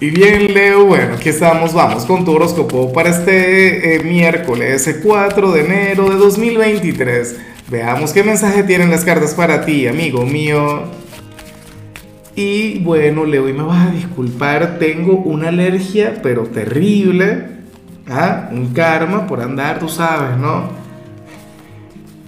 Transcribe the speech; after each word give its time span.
Y 0.00 0.10
bien, 0.10 0.54
Leo, 0.54 0.84
bueno, 0.84 1.14
aquí 1.14 1.28
estamos, 1.28 1.74
vamos 1.74 2.04
con 2.04 2.24
tu 2.24 2.30
horóscopo 2.30 2.92
para 2.92 3.10
este 3.10 3.96
eh, 3.96 4.04
miércoles 4.04 4.96
4 5.02 5.50
de 5.50 5.60
enero 5.60 6.08
de 6.08 6.14
2023. 6.14 7.36
Veamos 7.68 8.12
qué 8.12 8.22
mensaje 8.22 8.62
tienen 8.62 8.92
las 8.92 9.04
cartas 9.04 9.34
para 9.34 9.64
ti, 9.66 9.88
amigo 9.88 10.24
mío. 10.24 10.84
Y 12.36 12.78
bueno, 12.78 13.24
Leo, 13.24 13.46
hoy 13.46 13.52
me 13.52 13.64
vas 13.64 13.88
a 13.88 13.90
disculpar, 13.90 14.78
tengo 14.78 15.16
una 15.16 15.48
alergia, 15.48 16.20
pero 16.22 16.44
terrible. 16.44 17.46
¿Ah? 18.08 18.50
Un 18.52 18.72
karma 18.72 19.26
por 19.26 19.40
andar, 19.40 19.80
tú 19.80 19.88
sabes, 19.88 20.38
¿no? 20.38 20.70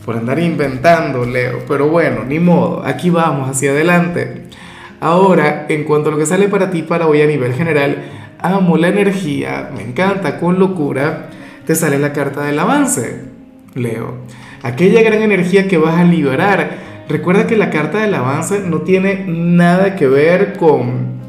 Por 0.04 0.16
andar 0.16 0.40
inventando, 0.40 1.24
Leo. 1.24 1.60
Pero 1.68 1.86
bueno, 1.88 2.24
ni 2.24 2.40
modo, 2.40 2.84
aquí 2.84 3.10
vamos, 3.10 3.48
hacia 3.48 3.70
adelante. 3.70 4.50
Ahora, 5.00 5.64
en 5.70 5.84
cuanto 5.84 6.10
a 6.10 6.12
lo 6.12 6.18
que 6.18 6.26
sale 6.26 6.48
para 6.48 6.70
ti 6.70 6.82
para 6.82 7.06
hoy 7.06 7.22
a 7.22 7.26
nivel 7.26 7.54
general, 7.54 8.04
amo 8.38 8.76
la 8.76 8.88
energía, 8.88 9.70
me 9.74 9.82
encanta 9.82 10.38
con 10.38 10.58
locura, 10.58 11.30
te 11.66 11.74
sale 11.74 11.98
la 11.98 12.12
carta 12.12 12.42
del 12.42 12.58
avance, 12.58 13.22
Leo. 13.74 14.16
Aquella 14.62 15.02
gran 15.02 15.22
energía 15.22 15.68
que 15.68 15.78
vas 15.78 15.98
a 15.98 16.04
liberar. 16.04 16.90
Recuerda 17.08 17.46
que 17.46 17.56
la 17.56 17.70
carta 17.70 17.98
del 17.98 18.14
avance 18.14 18.60
no 18.60 18.82
tiene 18.82 19.24
nada 19.26 19.96
que 19.96 20.06
ver 20.06 20.52
con, 20.58 21.20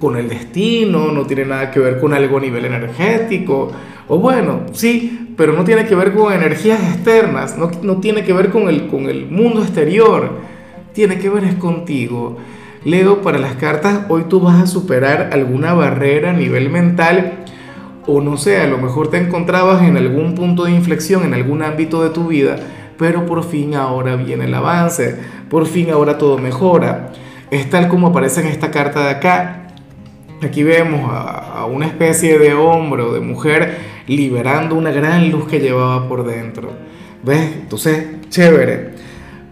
con 0.00 0.16
el 0.16 0.28
destino, 0.28 1.12
no 1.12 1.26
tiene 1.26 1.44
nada 1.44 1.70
que 1.70 1.78
ver 1.78 2.00
con 2.00 2.12
algo 2.12 2.38
a 2.38 2.40
nivel 2.40 2.64
energético, 2.64 3.70
o 4.08 4.18
bueno, 4.18 4.62
sí, 4.72 5.28
pero 5.36 5.52
no 5.52 5.62
tiene 5.62 5.86
que 5.86 5.94
ver 5.94 6.12
con 6.12 6.32
energías 6.32 6.82
externas, 6.82 7.56
no, 7.56 7.70
no 7.82 7.98
tiene 7.98 8.24
que 8.24 8.32
ver 8.32 8.50
con 8.50 8.68
el, 8.68 8.88
con 8.88 9.08
el 9.08 9.26
mundo 9.26 9.62
exterior, 9.62 10.40
tiene 10.92 11.18
que 11.18 11.30
ver 11.30 11.44
es 11.44 11.54
contigo. 11.54 12.36
Leo, 12.84 13.20
para 13.20 13.38
las 13.38 13.56
cartas, 13.56 14.06
hoy 14.08 14.24
tú 14.28 14.40
vas 14.40 14.62
a 14.62 14.66
superar 14.66 15.30
alguna 15.32 15.74
barrera 15.74 16.30
a 16.30 16.32
nivel 16.32 16.70
mental 16.70 17.44
o 18.06 18.20
no 18.20 18.36
sé, 18.36 18.60
a 18.60 18.66
lo 18.66 18.78
mejor 18.78 19.08
te 19.08 19.18
encontrabas 19.18 19.82
en 19.82 19.98
algún 19.98 20.34
punto 20.34 20.64
de 20.64 20.72
inflexión 20.72 21.24
en 21.24 21.34
algún 21.34 21.62
ámbito 21.62 22.02
de 22.02 22.10
tu 22.10 22.28
vida, 22.28 22.56
pero 22.96 23.26
por 23.26 23.44
fin 23.44 23.74
ahora 23.74 24.16
viene 24.16 24.46
el 24.46 24.54
avance, 24.54 25.16
por 25.50 25.66
fin 25.66 25.90
ahora 25.90 26.16
todo 26.16 26.38
mejora. 26.38 27.12
Es 27.50 27.68
tal 27.68 27.88
como 27.88 28.08
aparece 28.08 28.40
en 28.40 28.46
esta 28.46 28.70
carta 28.70 29.04
de 29.04 29.10
acá. 29.10 29.68
Aquí 30.42 30.62
vemos 30.62 31.10
a, 31.12 31.66
una 31.66 31.86
especie 31.86 32.38
de 32.38 32.54
hombre 32.54 33.02
o 33.02 33.12
de 33.12 33.20
mujer 33.20 33.78
liberando 34.06 34.74
una 34.74 34.90
gran 34.90 35.30
luz 35.30 35.46
que 35.46 35.60
llevaba 35.60 36.08
por 36.08 36.24
dentro. 36.26 36.70
¿Ves? 37.22 37.52
Entonces, 37.60 38.06
chévere. 38.30 38.92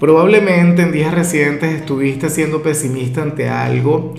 Probablemente 0.01 0.83
en 0.83 0.93
días 0.93 1.13
recientes 1.13 1.75
estuviste 1.75 2.31
siendo 2.31 2.63
pesimista 2.63 3.23
ante 3.23 3.49
algo 3.49 4.15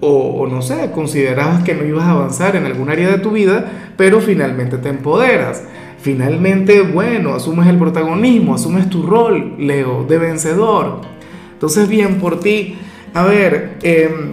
o, 0.00 0.46
no 0.46 0.62
sé, 0.62 0.90
considerabas 0.92 1.62
que 1.62 1.74
no 1.74 1.84
ibas 1.84 2.04
a 2.04 2.12
avanzar 2.12 2.56
en 2.56 2.64
algún 2.64 2.88
área 2.88 3.10
de 3.10 3.18
tu 3.18 3.32
vida, 3.32 3.92
pero 3.98 4.20
finalmente 4.20 4.78
te 4.78 4.88
empoderas. 4.88 5.62
Finalmente, 6.00 6.80
bueno, 6.80 7.34
asumes 7.34 7.68
el 7.68 7.76
protagonismo, 7.76 8.54
asumes 8.54 8.88
tu 8.88 9.02
rol, 9.02 9.56
Leo, 9.58 10.04
de 10.04 10.16
vencedor. 10.16 11.02
Entonces, 11.52 11.86
bien 11.86 12.18
por 12.18 12.40
ti. 12.40 12.78
A 13.12 13.24
ver, 13.24 13.76
em, 13.82 14.32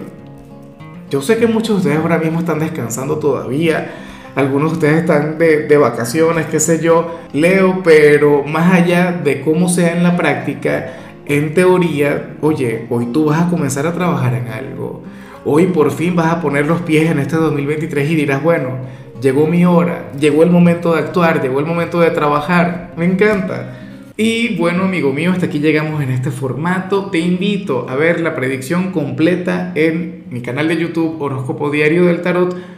yo 1.10 1.20
sé 1.20 1.36
que 1.36 1.46
muchos 1.46 1.68
de 1.68 1.90
ustedes 1.90 1.98
ahora 1.98 2.16
mismo 2.16 2.38
están 2.38 2.60
descansando 2.60 3.18
todavía 3.18 4.07
algunos 4.38 4.70
de 4.70 4.74
ustedes 4.76 5.00
están 5.00 5.36
de, 5.36 5.76
vacaciones, 5.78 6.46
qué 6.46 6.60
sé 6.60 6.80
yo, 6.80 7.18
leo, 7.32 7.82
pero 7.82 8.44
más 8.44 8.72
allá 8.72 9.10
de 9.10 9.40
cómo 9.40 9.68
sea 9.68 9.96
en 9.96 10.04
la 10.04 10.16
práctica, 10.16 10.94
en 11.26 11.54
teoría, 11.54 12.36
oye, 12.40 12.86
hoy 12.88 13.06
tú 13.06 13.24
vas 13.24 13.42
a 13.42 13.50
comenzar 13.50 13.88
a 13.88 13.92
trabajar 13.92 14.34
en 14.34 14.46
algo. 14.46 15.02
Hoy 15.44 15.66
por 15.66 15.90
fin 15.90 16.14
vas 16.14 16.32
a 16.32 16.40
poner 16.40 16.66
los 16.66 16.82
pies 16.82 17.10
en 17.10 17.18
este 17.18 17.34
2023 17.34 18.10
y 18.10 18.14
dirás, 18.14 18.40
bueno, 18.40 18.76
llegó 19.20 19.48
mi 19.48 19.64
hora, 19.64 20.12
llegó 20.16 20.44
el 20.44 20.50
momento 20.50 20.94
de 20.94 21.00
actuar, 21.00 21.42
llegó 21.42 21.58
el 21.58 21.66
momento 21.66 21.98
de 21.98 22.12
trabajar. 22.12 22.92
Me 22.96 23.06
encanta. 23.06 23.74
Y 24.16 24.56
bueno, 24.56 24.84
amigo 24.84 25.12
mío, 25.12 25.32
hasta 25.32 25.46
aquí 25.46 25.58
llegamos 25.58 26.00
en 26.00 26.10
este 26.10 26.30
formato. 26.30 27.06
Te 27.06 27.18
invito 27.18 27.88
a 27.88 27.96
ver 27.96 28.20
la 28.20 28.36
predicción 28.36 28.92
completa 28.92 29.72
en 29.74 30.26
mi 30.30 30.42
canal 30.42 30.68
de 30.68 30.76
YouTube 30.76 31.20
Horóscopo 31.20 31.70
Diario 31.70 32.04
del 32.06 32.22
Tarot 32.22 32.77